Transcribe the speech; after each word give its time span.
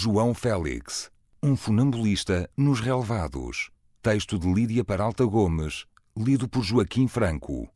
João 0.00 0.32
Félix, 0.32 1.10
um 1.42 1.56
funambulista 1.56 2.48
nos 2.56 2.78
relevados. 2.78 3.68
Texto 4.00 4.38
de 4.38 4.46
Lídia 4.46 4.84
Peralta 4.84 5.24
Gomes, 5.24 5.86
lido 6.16 6.48
por 6.48 6.62
Joaquim 6.62 7.08
Franco. 7.08 7.68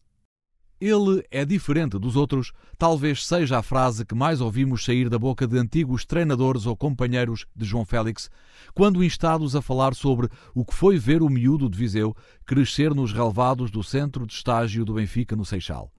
Ele 0.80 1.27
é 1.32 1.45
diferente 1.45 1.98
dos 1.98 2.14
outros, 2.14 2.53
talvez 2.79 3.27
seja 3.27 3.58
a 3.58 3.62
frase 3.62 4.07
que 4.07 4.14
mais 4.14 4.40
ouvimos 4.40 4.85
sair 4.85 5.08
da 5.08 5.18
boca 5.18 5.48
de 5.48 5.58
antigos 5.58 6.04
treinadores 6.04 6.64
ou 6.64 6.77
companheiros 6.77 7.45
de 7.57 7.64
João 7.64 7.85
Félix, 7.85 8.30
quando 8.73 9.02
instados 9.02 9.57
a 9.57 9.61
falar 9.61 9.93
sobre 9.93 10.29
o 10.54 10.64
que 10.64 10.77
foi 10.77 11.00
ver 11.00 11.23
o 11.23 11.29
miúdo 11.29 11.68
de 11.68 11.77
Viseu 11.77 12.14
crescer 12.46 12.95
nos 12.95 13.12
relevados 13.12 13.68
do 13.68 13.82
centro 13.82 14.29
de 14.29 14.32
estágio 14.32 14.84
do 14.84 14.95
Benfica 14.95 15.34
no 15.34 15.45
Seixal. 15.45 15.91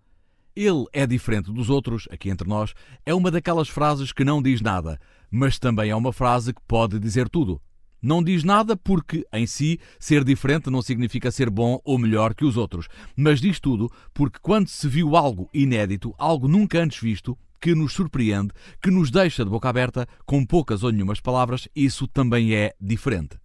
Ele 0.56 0.86
é 0.94 1.08
diferente 1.08 1.52
dos 1.52 1.70
outros, 1.70 2.08
aqui 2.12 2.30
entre 2.30 2.48
nós, 2.48 2.74
é 3.06 3.14
uma 3.14 3.32
daquelas 3.32 3.70
frases 3.70 4.12
que 4.12 4.23
não 4.23 4.41
diz 4.41 4.62
nada, 4.62 5.00
mas 5.32 5.58
também 5.58 5.90
é 5.90 5.96
uma 5.96 6.14
frase 6.14 6.54
que 6.54 6.62
pode 6.68 7.00
dizer 7.00 7.27
tudo. 7.27 7.60
Não 8.00 8.22
diz 8.22 8.44
nada 8.44 8.76
porque, 8.76 9.26
em 9.34 9.48
si, 9.48 9.80
ser 9.98 10.24
diferente 10.24 10.70
não 10.70 10.82
significa 10.82 11.32
ser 11.32 11.50
bom 11.50 11.80
ou 11.84 11.98
melhor 11.98 12.36
que 12.36 12.46
os 12.46 12.55
outros, 12.58 12.88
mas 13.16 13.41
diz 13.41 13.60
tudo 13.60 13.90
porque, 14.13 14.38
quando 14.41 14.68
se 14.68 14.88
viu 14.88 15.16
algo 15.16 15.50
inédito, 15.54 16.13
algo 16.20 16.48
nunca 16.48 16.80
antes 16.80 17.02
visto, 17.02 17.35
que 17.60 17.74
nos 17.74 17.94
surpreende, 17.94 18.52
que 18.82 18.91
nos 18.91 19.10
deixa 19.10 19.44
de 19.44 19.49
boca 19.49 19.70
aberta, 19.70 20.05
com 20.26 20.46
poucas 20.46 20.84
ou 20.84 20.91
nenhumas 20.91 21.22
palavras, 21.22 21.68
isso 21.74 22.08
também 22.08 22.54
é 22.54 22.74
diferente. 22.80 23.43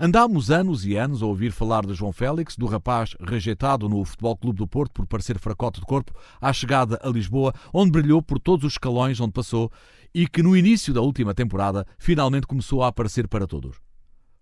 Andámos 0.00 0.48
anos 0.48 0.86
e 0.86 0.96
anos 0.96 1.24
a 1.24 1.26
ouvir 1.26 1.50
falar 1.50 1.84
de 1.84 1.92
João 1.92 2.12
Félix, 2.12 2.56
do 2.56 2.66
rapaz 2.66 3.16
rejeitado 3.20 3.88
no 3.88 4.04
Futebol 4.04 4.36
Clube 4.36 4.58
do 4.58 4.66
Porto 4.66 4.92
por 4.92 5.08
parecer 5.08 5.36
fracote 5.40 5.80
de 5.80 5.86
corpo, 5.86 6.12
à 6.40 6.52
chegada 6.52 7.00
a 7.02 7.08
Lisboa, 7.08 7.52
onde 7.74 7.90
brilhou 7.90 8.22
por 8.22 8.38
todos 8.38 8.64
os 8.64 8.74
escalões 8.74 9.18
onde 9.18 9.32
passou 9.32 9.72
e 10.14 10.28
que 10.28 10.40
no 10.40 10.56
início 10.56 10.94
da 10.94 11.00
última 11.00 11.34
temporada 11.34 11.84
finalmente 11.98 12.46
começou 12.46 12.84
a 12.84 12.86
aparecer 12.86 13.26
para 13.26 13.44
todos. 13.44 13.78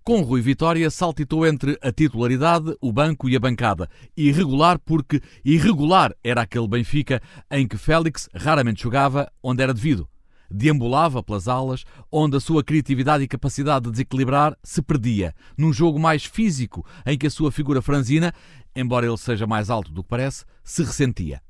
Com 0.05 0.21
Rui 0.21 0.43
Vitória 0.43 0.91
saltitou 0.91 1.47
entre 1.47 1.79
a 1.81 1.91
titularidade, 1.91 2.77
o 2.79 2.93
banco 2.93 3.27
e 3.27 3.35
a 3.35 3.41
bancada. 3.41 3.89
Irregular 4.15 4.79
porque 4.79 5.23
irregular 5.43 6.15
era 6.23 6.43
aquele 6.43 6.69
Benfica 6.69 7.19
em 7.51 7.67
que 7.67 7.79
Félix 7.79 8.29
raramente 8.35 8.83
jogava 8.83 9.33
onde 9.43 9.63
era 9.63 9.73
devido 9.73 10.07
deambulava 10.51 11.23
pelas 11.23 11.49
alas, 11.49 11.85
onde 12.11 12.37
a 12.37 12.41
sua 12.41 12.63
criatividade 12.63 13.25
e 13.25 13.29
capacidade 13.29 13.87
de 13.87 13.93
desequilibrar 13.93 14.57
se 14.63 14.83
perdia, 14.83 15.35
num 15.57 15.73
jogo 15.73 15.99
mais 15.99 16.25
físico, 16.25 16.85
em 17.05 17.17
que 17.17 17.27
a 17.27 17.31
sua 17.31 17.53
figura 17.53 17.83
franzina, 17.83 18.33
embora 18.75 19.07
ele 19.07 19.17
seja 19.17 19.47
mais 19.47 19.71
alto 19.71 19.93
do 19.93 20.03
que 20.03 20.09
parece, 20.09 20.45
se 20.63 20.83
ressentia. 20.83 21.41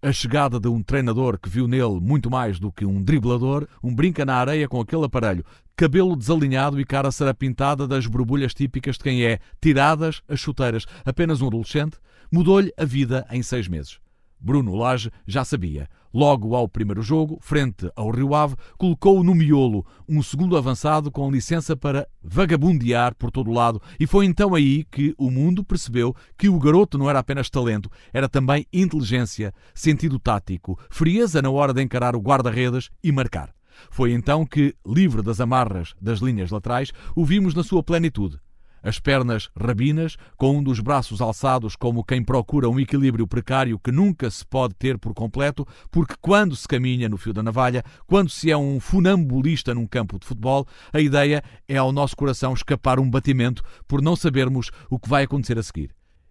A 0.00 0.12
chegada 0.12 0.60
de 0.60 0.68
um 0.68 0.80
treinador 0.80 1.38
que 1.40 1.48
viu 1.48 1.66
nele 1.66 1.98
muito 2.00 2.30
mais 2.30 2.60
do 2.60 2.70
que 2.70 2.86
um 2.86 3.02
driblador, 3.02 3.66
um 3.82 3.92
brinca 3.92 4.24
na 4.24 4.36
areia 4.36 4.68
com 4.68 4.80
aquele 4.80 5.04
aparelho, 5.04 5.44
cabelo 5.76 6.16
desalinhado 6.16 6.80
e 6.80 6.84
cara 6.84 7.10
sarapintada 7.10 7.86
das 7.86 8.06
borbulhas 8.06 8.54
típicas 8.54 8.96
de 8.96 9.02
quem 9.02 9.24
é, 9.24 9.40
tiradas 9.60 10.22
as 10.28 10.38
chuteiras, 10.38 10.86
apenas 11.04 11.40
um 11.40 11.48
adolescente, 11.48 11.98
mudou-lhe 12.32 12.72
a 12.76 12.84
vida 12.84 13.26
em 13.30 13.42
seis 13.42 13.66
meses. 13.66 13.98
Bruno 14.40 14.74
Lage 14.74 15.10
já 15.26 15.44
sabia. 15.44 15.88
Logo 16.12 16.54
ao 16.54 16.66
primeiro 16.68 17.02
jogo, 17.02 17.38
frente 17.40 17.90
ao 17.94 18.10
Rio 18.10 18.34
Ave, 18.34 18.56
colocou 18.78 19.22
no 19.22 19.34
miolo 19.34 19.84
um 20.08 20.22
segundo 20.22 20.56
avançado 20.56 21.10
com 21.10 21.30
licença 21.30 21.76
para 21.76 22.08
vagabundear 22.22 23.14
por 23.14 23.30
todo 23.30 23.52
lado, 23.52 23.80
e 24.00 24.06
foi 24.06 24.24
então 24.24 24.54
aí 24.54 24.84
que 24.84 25.14
o 25.18 25.30
mundo 25.30 25.62
percebeu 25.62 26.16
que 26.36 26.48
o 26.48 26.58
garoto 26.58 26.96
não 26.96 27.10
era 27.10 27.18
apenas 27.18 27.50
talento, 27.50 27.90
era 28.12 28.28
também 28.28 28.66
inteligência, 28.72 29.52
sentido 29.74 30.18
tático, 30.18 30.78
frieza 30.88 31.42
na 31.42 31.50
hora 31.50 31.74
de 31.74 31.82
encarar 31.82 32.16
o 32.16 32.20
guarda-redes 32.20 32.88
e 33.04 33.12
marcar. 33.12 33.52
Foi 33.90 34.12
então 34.12 34.44
que, 34.46 34.74
livre 34.86 35.22
das 35.22 35.40
amarras 35.40 35.94
das 36.00 36.20
linhas 36.20 36.50
laterais, 36.50 36.90
o 37.14 37.24
vimos 37.24 37.54
na 37.54 37.62
sua 37.62 37.82
plenitude 37.82 38.40
as 38.82 38.98
pernas 38.98 39.48
rabinas, 39.58 40.16
com 40.36 40.58
um 40.58 40.62
dos 40.62 40.80
braços 40.80 41.20
alçados 41.20 41.76
como 41.76 42.04
quem 42.04 42.22
procura 42.22 42.68
um 42.68 42.78
equilíbrio 42.78 43.26
precário 43.26 43.78
que 43.78 43.92
nunca 43.92 44.30
se 44.30 44.44
pode 44.44 44.74
ter 44.74 44.98
por 44.98 45.14
completo, 45.14 45.66
porque 45.90 46.14
quando 46.20 46.56
se 46.56 46.66
caminha 46.66 47.08
no 47.08 47.16
fio 47.16 47.32
da 47.32 47.42
navalha, 47.42 47.82
quando 48.06 48.30
se 48.30 48.50
é 48.50 48.56
um 48.56 48.80
funambulista 48.80 49.74
num 49.74 49.86
campo 49.86 50.18
de 50.18 50.26
futebol, 50.26 50.66
a 50.92 51.00
ideia 51.00 51.42
é 51.66 51.76
ao 51.76 51.92
nosso 51.92 52.16
coração 52.16 52.52
escapar 52.52 52.98
um 52.98 53.10
batimento 53.10 53.62
por 53.86 54.02
não 54.02 54.16
sabermos 54.16 54.70
o 54.90 54.98
que 54.98 55.08
vai 55.08 55.24
acontecer 55.24 55.58
a 55.58 55.62
seguir. 55.62 55.90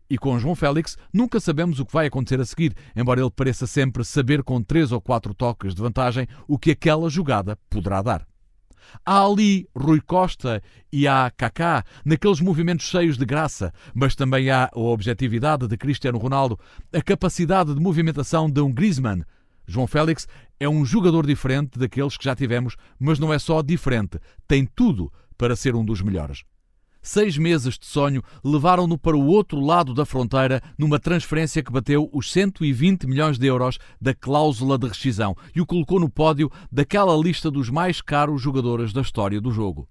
E 0.10 0.18
com 0.18 0.40
João 0.40 0.56
Félix 0.56 0.98
nunca 1.14 1.40
sabemos 1.40 1.80
o 1.80 1.86
que 1.86 1.94
vai 1.94 2.08
acontecer 2.08 2.40
a 2.40 2.46
seguir, 2.46 2.74
embora 2.96 3.20
ele 3.20 3.30
pareça 3.30 3.68
sempre 3.68 4.06
saber 4.06 4.42
com 4.42 4.62
três 4.62 4.92
ou 4.92 5.02
quatro 5.02 5.34
toques 5.34 5.76
de 5.76 5.82
vantagem 5.82 6.28
o 6.48 6.58
que 6.58 6.72
aquela 6.72 7.10
jogada 7.10 7.58
poderá 7.70 8.02
dar. 8.02 8.37
Há 9.06 9.26
ali 9.26 9.68
Rui 9.76 10.02
Costa 10.02 10.62
e 10.92 11.08
há 11.08 11.32
Kaká, 11.36 11.84
naqueles 12.06 12.40
movimentos 12.40 12.86
cheios 12.86 13.18
de 13.18 13.26
graça, 13.26 13.74
mas 13.94 14.16
também 14.16 14.50
há 14.50 14.70
a 14.74 14.80
objetividade 14.80 15.68
de 15.68 15.78
Cristiano 15.78 16.18
Ronaldo, 16.18 16.60
a 16.94 17.02
capacidade 17.02 17.74
de 17.74 17.80
movimentação 17.80 18.50
de 18.50 18.62
um 18.62 18.72
Griezmann. 18.72 19.24
João 19.68 19.88
Félix 19.88 20.28
é 20.60 20.68
um 20.68 20.86
jogador 20.86 21.26
diferente 21.26 21.78
daqueles 21.78 22.18
que 22.18 22.24
já 22.24 22.36
tivemos, 22.36 22.76
mas 23.00 23.20
não 23.20 23.34
é 23.34 23.38
só 23.38 23.62
diferente, 23.62 24.20
tem 24.48 24.66
tudo 24.66 25.12
para 25.38 25.56
ser 25.56 25.76
um 25.76 25.86
dos 25.86 26.02
melhores. 26.02 26.44
Seis 27.08 27.38
meses 27.38 27.80
de 27.80 27.86
sonho 27.86 28.22
levaram-no 28.44 28.98
para 28.98 29.16
o 29.16 29.28
outro 29.28 29.62
lado 29.62 29.94
da 29.94 30.06
fronteira 30.06 30.62
numa 30.78 31.00
transferência 31.00 31.64
que 31.64 31.72
bateu 31.72 32.10
os 32.12 32.30
120 32.34 33.08
milhões 33.08 33.40
de 33.40 33.48
euros 33.48 33.80
da 34.00 34.14
cláusula 34.14 34.78
de 34.78 34.90
rescisão 34.90 35.34
e 35.56 35.62
o 35.62 35.66
colocou 35.66 36.02
no 36.02 36.10
pódio 36.10 36.52
daquela 36.70 37.16
lista 37.16 37.50
dos 37.50 37.70
mais 37.70 38.02
caros 38.02 38.42
jogadores 38.42 38.92
da 38.92 39.00
história 39.00 39.40
do 39.40 39.52
jogo. 39.52 39.88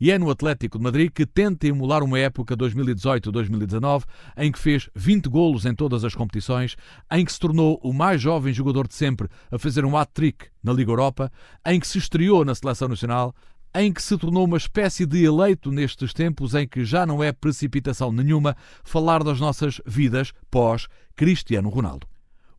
E 0.00 0.10
é 0.10 0.18
no 0.18 0.28
Atlético 0.28 0.76
de 0.76 0.82
Madrid 0.82 1.12
que 1.12 1.24
tenta 1.24 1.68
emular 1.68 2.02
uma 2.02 2.18
época 2.18 2.56
2018-2019 2.56 4.02
em 4.36 4.50
que 4.50 4.58
fez 4.58 4.90
20 4.92 5.28
golos 5.28 5.64
em 5.64 5.74
todas 5.74 6.04
as 6.04 6.16
competições, 6.16 6.74
em 7.12 7.24
que 7.24 7.32
se 7.32 7.38
tornou 7.38 7.78
o 7.80 7.92
mais 7.92 8.20
jovem 8.20 8.52
jogador 8.52 8.88
de 8.88 8.94
sempre 8.96 9.28
a 9.52 9.58
fazer 9.58 9.84
um 9.84 9.96
hat-trick 9.96 10.46
na 10.64 10.72
Liga 10.72 10.90
Europa, 10.90 11.30
em 11.64 11.78
que 11.78 11.86
se 11.86 11.98
estreou 11.98 12.44
na 12.44 12.56
Seleção 12.56 12.88
Nacional, 12.88 13.32
em 13.74 13.92
que 13.92 14.02
se 14.02 14.16
tornou 14.16 14.44
uma 14.44 14.56
espécie 14.56 15.06
de 15.06 15.24
eleito 15.24 15.70
nestes 15.70 16.12
tempos 16.12 16.54
em 16.54 16.66
que 16.66 16.84
já 16.84 17.06
não 17.06 17.22
é 17.22 17.32
precipitação 17.32 18.12
nenhuma 18.12 18.56
falar 18.82 19.22
das 19.22 19.38
nossas 19.38 19.80
vidas 19.86 20.32
pós 20.50 20.88
Cristiano 21.14 21.68
Ronaldo. 21.68 22.06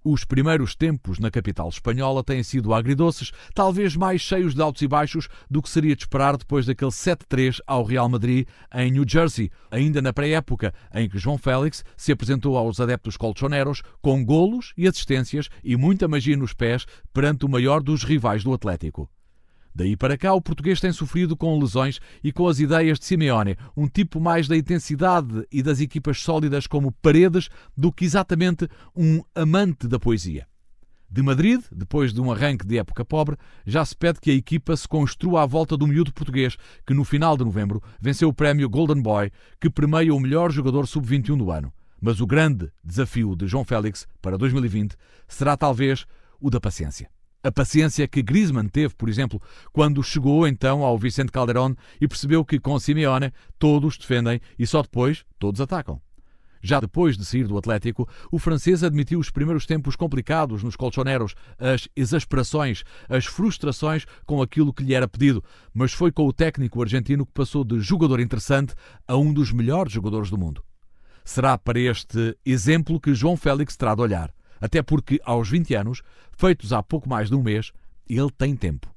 Os 0.04 0.26
primeiros 0.26 0.74
tempos 0.74 1.20
na 1.20 1.30
capital 1.30 1.70
espanhola 1.70 2.24
têm 2.24 2.42
sido 2.42 2.74
agridoces, 2.74 3.32
talvez 3.54 3.96
mais 3.96 4.20
cheios 4.20 4.56
de 4.56 4.62
altos 4.62 4.82
e 4.82 4.88
baixos 4.88 5.28
do 5.48 5.62
que 5.62 5.70
seria 5.70 5.96
de 5.96 6.02
esperar 6.02 6.38
depois 6.38 6.66
daquele 6.66 6.90
7-3 6.90 7.60
ao 7.68 7.84
Real 7.84 8.10
Madrid 8.10 8.48
em 8.74 8.90
New 8.90 9.06
Jersey, 9.08 9.52
ainda 9.70 10.02
na 10.02 10.12
pré-época 10.12 10.74
em 10.92 11.08
que 11.08 11.20
João 11.20 11.38
Félix 11.38 11.86
se 11.96 12.12
apresentou 12.12 12.58
aos 12.58 12.80
adeptos 12.80 13.16
colchoneros 13.16 13.84
com 14.02 14.26
golos 14.26 14.74
e 14.76 14.88
assistências 14.88 15.50
e 15.64 15.76
muita 15.76 16.08
magia 16.08 16.36
nos 16.36 16.54
pés 16.54 16.88
perante 17.14 17.46
o 17.46 17.50
maior 17.50 17.84
dos 17.84 18.04
rivais 18.04 18.44
do 18.44 18.54
Atlético. 18.54 19.08
Daí 19.74 19.96
para 19.96 20.18
cá, 20.18 20.34
o 20.34 20.42
português 20.42 20.80
tem 20.82 20.92
sofrido 20.92 21.36
com 21.36 21.58
lesões 21.58 22.00
e 22.24 22.32
com 22.32 22.48
as 22.48 22.60
ideias 22.60 23.00
de 23.00 23.06
Simeone, 23.06 23.58
um 23.76 23.88
tipo 23.88 24.20
mais 24.20 24.48
da 24.48 24.58
intensidade 24.58 25.48
e 25.52 25.64
das 25.64 25.80
equipas 25.80 26.20
sólidas 26.22 26.68
como 26.68 26.92
Paredes 26.92 27.50
do 27.76 27.92
que 27.92 28.06
exatamente 28.06 28.68
um 28.96 29.24
amante 29.34 29.88
da 29.88 30.00
poesia. 30.00 30.46
De 31.10 31.22
Madrid, 31.22 31.62
depois 31.70 32.14
de 32.14 32.22
um 32.22 32.32
arranque 32.32 32.66
de 32.66 32.78
época 32.78 33.04
pobre, 33.04 33.36
já 33.66 33.84
se 33.84 33.94
pede 33.94 34.22
que 34.22 34.32
a 34.32 34.34
equipa 34.34 34.78
se 34.78 34.88
construa 34.88 35.44
à 35.44 35.46
volta 35.46 35.76
do 35.76 35.86
miúdo 35.86 36.14
português, 36.14 36.56
que 36.88 36.94
no 36.94 37.04
final 37.04 37.36
de 37.36 37.44
novembro 37.44 37.84
venceu 38.00 38.30
o 38.30 38.34
prémio 38.34 38.70
Golden 38.70 39.02
Boy, 39.02 39.30
que 39.60 39.70
premia 39.70 40.16
o 40.16 40.20
melhor 40.20 40.52
jogador 40.52 40.88
sub-21 40.88 41.38
do 41.38 41.52
ano. 41.52 41.74
Mas 42.00 42.22
o 42.22 42.26
grande 42.26 42.72
desafio 42.82 43.36
de 43.36 43.46
João 43.46 43.66
Félix 43.66 44.08
para 44.22 44.38
2020 44.38 44.96
será 45.28 45.58
talvez 45.58 46.06
o 46.40 46.50
da 46.50 46.62
paciência. 46.62 47.10
A 47.44 47.52
paciência 47.52 48.08
que 48.08 48.22
Griezmann 48.22 48.68
teve, 48.68 48.94
por 48.94 49.10
exemplo, 49.10 49.42
quando 49.74 50.04
chegou 50.04 50.48
então 50.48 50.84
ao 50.84 50.98
Vicente 50.98 51.32
Calderón 51.32 51.74
e 52.00 52.08
percebeu 52.08 52.46
que 52.46 52.60
com 52.60 52.78
Simeone 52.80 53.34
todos 53.58 53.98
defendem 53.98 54.40
e 54.60 54.68
só 54.68 54.84
depois 54.84 55.26
todos 55.40 55.60
atacam. 55.60 56.00
Já 56.62 56.80
depois 56.80 57.18
de 57.18 57.26
sair 57.26 57.48
do 57.48 57.58
Atlético, 57.58 58.08
o 58.32 58.38
francês 58.38 58.84
admitiu 58.84 59.18
os 59.18 59.32
primeiros 59.32 59.66
tempos 59.66 59.96
complicados 59.96 60.62
nos 60.62 60.76
colchoneros, 60.76 61.34
as 61.58 61.90
exasperações, 61.96 62.84
as 63.10 63.26
frustrações 63.26 64.06
com 64.26 64.40
aquilo 64.40 64.72
que 64.72 64.84
lhe 64.84 64.94
era 64.94 65.08
pedido, 65.08 65.44
mas 65.74 65.92
foi 65.92 66.12
com 66.12 66.28
o 66.28 66.34
técnico 66.34 66.80
argentino 66.80 67.26
que 67.26 67.34
passou 67.34 67.64
de 67.64 67.80
jogador 67.80 68.20
interessante 68.20 68.76
a 69.08 69.18
um 69.18 69.34
dos 69.34 69.52
melhores 69.52 69.92
jogadores 69.92 70.30
do 70.30 70.38
mundo. 70.38 70.64
Será 71.26 71.58
para 71.58 71.80
este 71.80 72.38
exemplo 72.46 73.00
que 73.00 73.16
João 73.16 73.36
Félix 73.36 73.76
terá 73.76 73.96
de 73.96 74.02
olhar. 74.02 74.32
Até 74.62 74.84
porque, 74.84 75.20
aos 75.26 75.50
20 75.50 75.74
anos, 75.74 76.04
feitos 76.38 76.72
há 76.72 76.84
pouco 76.84 77.10
mais 77.10 77.30
de 77.30 77.36
um 77.36 77.42
mês, 77.42 77.74
ele 78.08 78.30
tem 78.30 78.56
tempo. 78.56 78.88